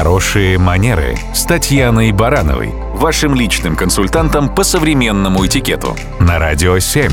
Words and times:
Хорошие 0.00 0.56
манеры 0.56 1.18
с 1.34 1.44
Татьяной 1.44 2.10
Барановой, 2.12 2.70
вашим 2.94 3.34
личным 3.34 3.76
консультантом 3.76 4.48
по 4.54 4.64
современному 4.64 5.44
этикету 5.44 5.94
на 6.18 6.38
Радио 6.38 6.78
7. 6.78 7.12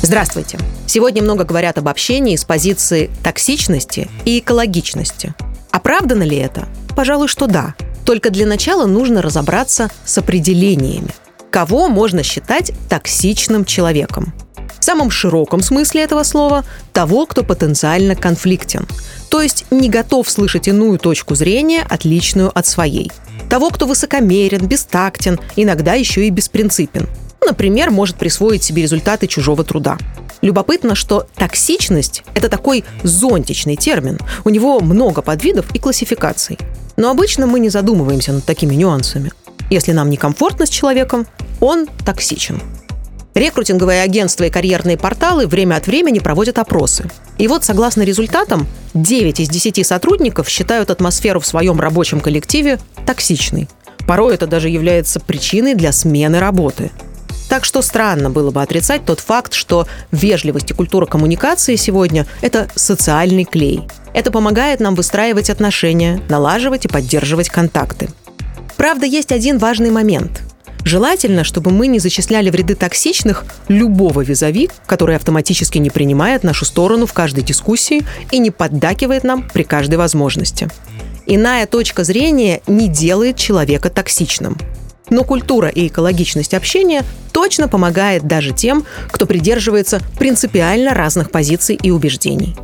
Здравствуйте. 0.00 0.58
Сегодня 0.86 1.22
много 1.22 1.44
говорят 1.44 1.76
об 1.76 1.88
общении 1.88 2.34
с 2.34 2.44
позиции 2.44 3.10
токсичности 3.22 4.08
и 4.24 4.38
экологичности. 4.38 5.34
Оправдано 5.70 6.22
ли 6.22 6.38
это? 6.38 6.66
Пожалуй, 6.96 7.28
что 7.28 7.46
да. 7.46 7.74
Только 8.06 8.30
для 8.30 8.46
начала 8.46 8.86
нужно 8.86 9.20
разобраться 9.20 9.90
с 10.06 10.16
определениями. 10.16 11.10
Кого 11.50 11.90
можно 11.90 12.22
считать 12.22 12.72
токсичным 12.88 13.66
человеком? 13.66 14.32
В 14.82 14.84
самом 14.84 15.12
широком 15.12 15.62
смысле 15.62 16.02
этого 16.02 16.24
слова– 16.24 16.64
того, 16.92 17.24
кто 17.26 17.44
потенциально 17.44 18.16
конфликтен, 18.16 18.88
то 19.28 19.40
есть 19.40 19.64
не 19.70 19.88
готов 19.88 20.28
слышать 20.28 20.66
иную 20.66 20.98
точку 20.98 21.36
зрения, 21.36 21.86
отличную 21.88 22.50
от 22.52 22.66
своей. 22.66 23.12
Того, 23.48 23.70
кто 23.70 23.86
высокомерен, 23.86 24.66
бестактен, 24.66 25.38
иногда 25.54 25.94
еще 25.94 26.26
и 26.26 26.30
беспринципен. 26.30 27.08
Например, 27.46 27.92
может 27.92 28.16
присвоить 28.16 28.64
себе 28.64 28.82
результаты 28.82 29.28
чужого 29.28 29.62
труда. 29.62 29.98
Любопытно, 30.40 30.96
что 30.96 31.28
токсичность– 31.36 32.24
это 32.34 32.48
такой 32.48 32.84
зонтичный 33.04 33.76
термин. 33.76 34.18
У 34.44 34.48
него 34.48 34.80
много 34.80 35.22
подвидов 35.22 35.72
и 35.76 35.78
классификаций. 35.78 36.58
Но 36.96 37.08
обычно 37.08 37.46
мы 37.46 37.60
не 37.60 37.68
задумываемся 37.68 38.32
над 38.32 38.44
такими 38.44 38.74
нюансами. 38.74 39.30
Если 39.70 39.92
нам 39.92 40.10
некомфортно 40.10 40.66
с 40.66 40.70
человеком, 40.70 41.28
он 41.60 41.86
токсичен. 42.04 42.60
Рекрутинговые 43.34 44.02
агентства 44.02 44.44
и 44.44 44.50
карьерные 44.50 44.98
порталы 44.98 45.46
время 45.46 45.76
от 45.76 45.86
времени 45.86 46.18
проводят 46.18 46.58
опросы. 46.58 47.10
И 47.38 47.48
вот, 47.48 47.64
согласно 47.64 48.02
результатам, 48.02 48.66
9 48.92 49.40
из 49.40 49.48
10 49.48 49.86
сотрудников 49.86 50.48
считают 50.48 50.90
атмосферу 50.90 51.40
в 51.40 51.46
своем 51.46 51.80
рабочем 51.80 52.20
коллективе 52.20 52.78
токсичной. 53.06 53.68
Порой 54.06 54.34
это 54.34 54.46
даже 54.46 54.68
является 54.68 55.18
причиной 55.18 55.74
для 55.74 55.92
смены 55.92 56.40
работы. 56.40 56.90
Так 57.48 57.64
что 57.64 57.80
странно 57.82 58.30
было 58.30 58.50
бы 58.50 58.62
отрицать 58.62 59.04
тот 59.04 59.20
факт, 59.20 59.54
что 59.54 59.86
вежливость 60.10 60.70
и 60.70 60.74
культура 60.74 61.06
коммуникации 61.06 61.76
сегодня– 61.76 62.26
это 62.42 62.68
социальный 62.74 63.44
клей. 63.44 63.82
Это 64.14 64.30
помогает 64.30 64.80
нам 64.80 64.94
выстраивать 64.94 65.48
отношения, 65.48 66.22
налаживать 66.28 66.84
и 66.84 66.88
поддерживать 66.88 67.48
контакты. 67.48 68.08
Правда, 68.76 69.06
есть 69.06 69.32
один 69.32 69.58
важный 69.58 69.90
момент– 69.90 70.42
Желательно, 70.84 71.44
чтобы 71.44 71.70
мы 71.70 71.86
не 71.86 71.98
зачисляли 71.98 72.50
в 72.50 72.54
ряды 72.54 72.74
токсичных 72.74 73.44
любого 73.68 74.22
визави, 74.22 74.68
который 74.86 75.16
автоматически 75.16 75.78
не 75.78 75.90
принимает 75.90 76.42
нашу 76.42 76.64
сторону 76.64 77.06
в 77.06 77.12
каждой 77.12 77.44
дискуссии 77.44 78.04
и 78.30 78.38
не 78.38 78.50
поддакивает 78.50 79.24
нам 79.24 79.48
при 79.52 79.62
каждой 79.62 79.96
возможности. 79.96 80.68
Иная 81.26 81.66
точка 81.66 82.02
зрения 82.02 82.62
не 82.66 82.88
делает 82.88 83.36
человека 83.36 83.90
токсичным. 83.90 84.58
Но 85.08 85.24
культура 85.24 85.68
и 85.68 85.86
экологичность 85.86 86.54
общения 86.54 87.04
точно 87.32 87.68
помогает 87.68 88.26
даже 88.26 88.52
тем, 88.52 88.84
кто 89.08 89.26
придерживается 89.26 90.00
принципиально 90.18 90.94
разных 90.94 91.30
позиций 91.30 91.78
и 91.80 91.90
убеждений. 91.90 92.56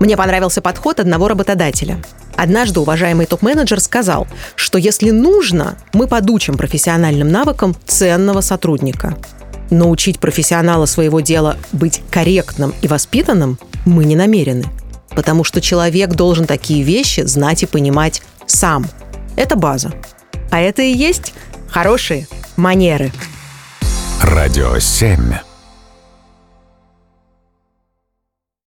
Мне 0.00 0.16
понравился 0.16 0.60
подход 0.62 1.00
одного 1.00 1.28
работодателя– 1.28 2.02
Однажды 2.36 2.80
уважаемый 2.80 3.26
топ-менеджер 3.26 3.80
сказал, 3.80 4.26
что 4.54 4.78
если 4.78 5.10
нужно, 5.10 5.76
мы 5.92 6.06
подучим 6.06 6.56
профессиональным 6.56 7.28
навыкам 7.28 7.74
ценного 7.86 8.42
сотрудника. 8.42 9.16
Но 9.70 9.90
учить 9.90 10.20
профессионала 10.20 10.86
своего 10.86 11.20
дела 11.20 11.56
быть 11.72 12.02
корректным 12.10 12.74
и 12.82 12.88
воспитанным 12.88 13.58
мы 13.84 14.04
не 14.04 14.14
намерены. 14.14 14.64
Потому 15.10 15.44
что 15.44 15.60
человек 15.60 16.10
должен 16.10 16.46
такие 16.46 16.82
вещи 16.82 17.22
знать 17.22 17.62
и 17.62 17.66
понимать 17.66 18.22
сам. 18.46 18.86
Это 19.36 19.56
база. 19.56 19.92
А 20.50 20.60
это 20.60 20.82
и 20.82 20.92
есть 20.92 21.32
хорошие 21.68 22.28
манеры. 22.56 23.12
Радио 24.22 24.78
7. 24.78 25.45